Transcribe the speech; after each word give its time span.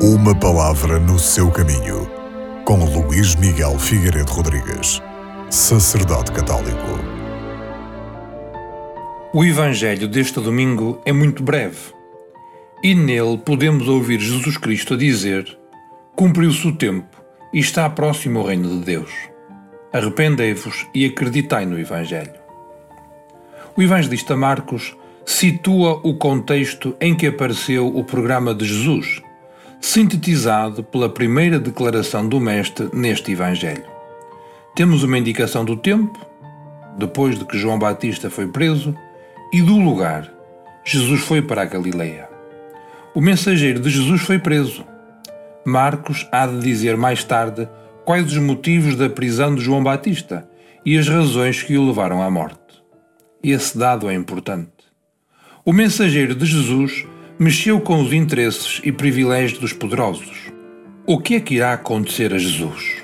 Uma 0.00 0.32
palavra 0.32 1.00
no 1.00 1.18
seu 1.18 1.50
caminho, 1.50 2.08
com 2.64 2.84
Luís 2.84 3.34
Miguel 3.34 3.76
Figueiredo 3.80 4.30
Rodrigues, 4.30 5.02
sacerdote 5.50 6.30
católico. 6.30 7.00
O 9.34 9.44
Evangelho 9.44 10.06
deste 10.06 10.38
domingo 10.38 11.02
é 11.04 11.12
muito 11.12 11.42
breve 11.42 11.92
e 12.80 12.94
nele 12.94 13.38
podemos 13.38 13.88
ouvir 13.88 14.20
Jesus 14.20 14.56
Cristo 14.56 14.94
a 14.94 14.96
dizer: 14.96 15.58
Cumpriu-se 16.14 16.68
o 16.68 16.76
tempo 16.76 17.20
e 17.52 17.58
está 17.58 17.90
próximo 17.90 18.38
o 18.38 18.46
reino 18.46 18.78
de 18.78 18.84
Deus. 18.84 19.10
Arrependei-vos 19.92 20.86
e 20.94 21.06
acreditai 21.06 21.66
no 21.66 21.76
Evangelho. 21.76 22.38
O 23.76 23.82
evangelista 23.82 24.36
Marcos 24.36 24.96
situa 25.26 26.00
o 26.04 26.14
contexto 26.14 26.94
em 27.00 27.16
que 27.16 27.26
apareceu 27.26 27.88
o 27.88 28.04
programa 28.04 28.54
de 28.54 28.64
Jesus, 28.64 29.22
sintetizado 29.80 30.82
pela 30.82 31.08
primeira 31.08 31.58
declaração 31.58 32.28
do 32.28 32.40
Mestre 32.40 32.88
neste 32.92 33.32
Evangelho. 33.32 33.84
Temos 34.74 35.02
uma 35.02 35.18
indicação 35.18 35.64
do 35.64 35.76
tempo, 35.76 36.18
depois 36.96 37.38
de 37.38 37.44
que 37.44 37.58
João 37.58 37.78
Batista 37.78 38.28
foi 38.28 38.48
preso, 38.48 38.94
e 39.52 39.62
do 39.62 39.78
lugar. 39.78 40.30
Jesus 40.84 41.20
foi 41.20 41.40
para 41.40 41.62
a 41.62 41.64
Galileia. 41.64 42.28
O 43.14 43.20
mensageiro 43.20 43.80
de 43.80 43.90
Jesus 43.90 44.20
foi 44.22 44.38
preso. 44.38 44.84
Marcos 45.64 46.26
há 46.30 46.46
de 46.46 46.60
dizer 46.60 46.96
mais 46.96 47.24
tarde 47.24 47.68
quais 48.04 48.26
os 48.26 48.38
motivos 48.38 48.96
da 48.96 49.08
prisão 49.08 49.54
de 49.54 49.60
João 49.60 49.82
Batista 49.82 50.48
e 50.84 50.96
as 50.96 51.08
razões 51.08 51.62
que 51.62 51.76
o 51.76 51.86
levaram 51.86 52.22
à 52.22 52.30
morte. 52.30 52.82
Esse 53.42 53.76
dado 53.76 54.08
é 54.08 54.14
importante. 54.14 54.70
O 55.64 55.72
mensageiro 55.72 56.34
de 56.34 56.46
Jesus 56.46 57.06
mexeu 57.38 57.80
com 57.80 58.02
os 58.02 58.12
interesses 58.12 58.80
e 58.82 58.90
privilégios 58.90 59.60
dos 59.60 59.72
poderosos. 59.72 60.50
O 61.06 61.20
que 61.20 61.36
é 61.36 61.40
que 61.40 61.54
irá 61.54 61.72
acontecer 61.72 62.34
a 62.34 62.38
Jesus? 62.38 62.96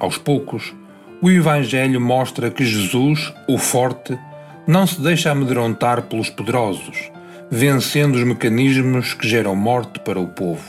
Aos 0.00 0.16
poucos, 0.16 0.74
o 1.20 1.30
Evangelho 1.30 2.00
mostra 2.00 2.50
que 2.50 2.64
Jesus, 2.64 3.34
o 3.46 3.58
forte, 3.58 4.18
não 4.66 4.86
se 4.86 4.98
deixa 4.98 5.30
amedrontar 5.30 6.04
pelos 6.04 6.30
poderosos, 6.30 7.10
vencendo 7.50 8.14
os 8.14 8.24
mecanismos 8.24 9.12
que 9.12 9.28
geram 9.28 9.54
morte 9.54 10.00
para 10.00 10.18
o 10.18 10.28
povo. 10.28 10.64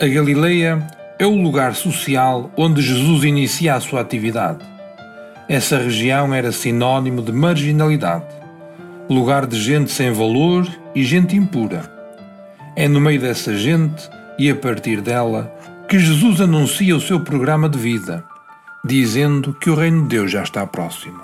A 0.00 0.06
Galileia 0.06 0.86
é 1.18 1.26
o 1.26 1.42
lugar 1.42 1.74
social 1.74 2.52
onde 2.56 2.80
Jesus 2.80 3.24
inicia 3.24 3.74
a 3.74 3.80
sua 3.80 4.00
atividade. 4.00 4.64
Essa 5.48 5.76
região 5.76 6.32
era 6.32 6.52
sinônimo 6.52 7.20
de 7.20 7.32
marginalidade 7.32 8.41
lugar 9.08 9.46
de 9.46 9.60
gente 9.60 9.90
sem 9.90 10.12
valor 10.12 10.66
e 10.94 11.04
gente 11.04 11.36
impura. 11.36 11.90
É 12.76 12.88
no 12.88 13.00
meio 13.00 13.20
dessa 13.20 13.56
gente 13.56 14.08
e 14.38 14.50
a 14.50 14.54
partir 14.54 15.00
dela 15.00 15.52
que 15.88 15.98
Jesus 15.98 16.40
anuncia 16.40 16.96
o 16.96 17.00
seu 17.00 17.20
programa 17.20 17.68
de 17.68 17.78
vida, 17.78 18.24
dizendo 18.84 19.52
que 19.54 19.68
o 19.68 19.74
reino 19.74 20.02
de 20.02 20.08
Deus 20.08 20.30
já 20.30 20.42
está 20.42 20.66
próximo. 20.66 21.20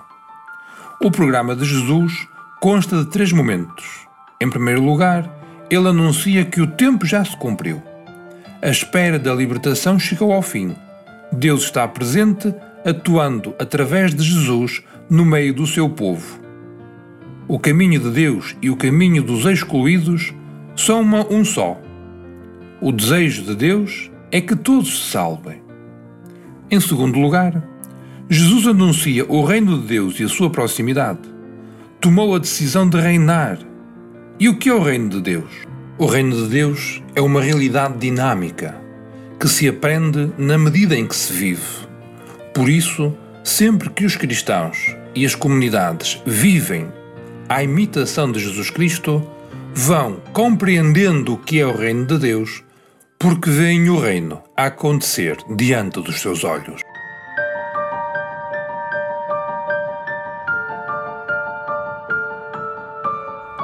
O 1.00 1.10
programa 1.10 1.54
de 1.54 1.64
Jesus 1.64 2.26
consta 2.60 2.98
de 2.98 3.10
três 3.10 3.32
momentos. 3.32 4.06
Em 4.40 4.50
primeiro 4.50 4.82
lugar, 4.82 5.28
ele 5.70 5.88
anuncia 5.88 6.44
que 6.44 6.60
o 6.60 6.66
tempo 6.66 7.06
já 7.06 7.24
se 7.24 7.36
cumpriu. 7.36 7.82
A 8.60 8.68
espera 8.68 9.18
da 9.18 9.32
libertação 9.32 9.98
chegou 9.98 10.32
ao 10.32 10.42
fim. 10.42 10.74
Deus 11.32 11.62
está 11.62 11.86
presente, 11.86 12.52
atuando 12.84 13.54
através 13.58 14.14
de 14.14 14.24
Jesus 14.24 14.82
no 15.08 15.24
meio 15.24 15.54
do 15.54 15.66
seu 15.66 15.88
povo 15.88 16.47
o 17.48 17.58
caminho 17.58 17.98
de 17.98 18.10
Deus 18.10 18.54
e 18.60 18.68
o 18.68 18.76
caminho 18.76 19.22
dos 19.22 19.46
excluídos 19.46 20.34
são 20.76 21.00
uma, 21.00 21.26
um 21.32 21.42
só. 21.42 21.80
O 22.78 22.92
desejo 22.92 23.42
de 23.42 23.56
Deus 23.56 24.10
é 24.30 24.38
que 24.38 24.54
todos 24.54 24.98
se 24.98 25.10
salvem. 25.12 25.62
Em 26.70 26.78
segundo 26.78 27.18
lugar, 27.18 27.66
Jesus 28.28 28.66
anuncia 28.66 29.24
o 29.26 29.42
reino 29.42 29.78
de 29.80 29.86
Deus 29.86 30.20
e 30.20 30.24
a 30.24 30.28
sua 30.28 30.50
proximidade. 30.50 31.20
Tomou 31.98 32.34
a 32.34 32.38
decisão 32.38 32.86
de 32.86 33.00
reinar. 33.00 33.58
E 34.38 34.46
o 34.50 34.58
que 34.58 34.68
é 34.68 34.74
o 34.74 34.82
reino 34.82 35.08
de 35.08 35.22
Deus? 35.22 35.50
O 35.96 36.04
reino 36.04 36.36
de 36.36 36.48
Deus 36.50 37.02
é 37.16 37.22
uma 37.22 37.40
realidade 37.40 37.96
dinâmica 37.96 38.76
que 39.40 39.48
se 39.48 39.66
aprende 39.66 40.30
na 40.36 40.58
medida 40.58 40.94
em 40.94 41.06
que 41.06 41.16
se 41.16 41.32
vive. 41.32 41.88
Por 42.52 42.68
isso, 42.68 43.16
sempre 43.42 43.88
que 43.88 44.04
os 44.04 44.16
cristãos 44.16 44.94
e 45.14 45.24
as 45.24 45.34
comunidades 45.34 46.20
vivem 46.26 46.97
à 47.48 47.62
imitação 47.62 48.30
de 48.30 48.38
Jesus 48.38 48.70
Cristo, 48.70 49.26
vão 49.74 50.20
compreendendo 50.32 51.34
o 51.34 51.38
que 51.38 51.60
é 51.60 51.66
o 51.66 51.76
reino 51.76 52.04
de 52.04 52.18
Deus, 52.18 52.62
porque 53.18 53.50
veem 53.50 53.88
o 53.88 53.98
reino 53.98 54.42
a 54.56 54.66
acontecer 54.66 55.36
diante 55.56 56.00
dos 56.00 56.20
seus 56.20 56.44
olhos. 56.44 56.80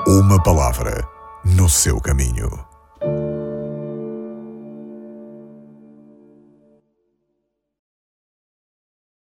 Uma 0.07 0.43
palavra 0.43 1.07
no 1.45 1.69
seu 1.69 2.01
caminho. 2.01 2.74